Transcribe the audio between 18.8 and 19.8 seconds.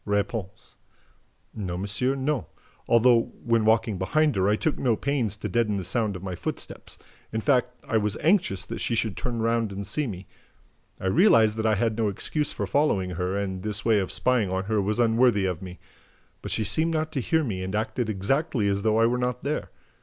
though I were not there.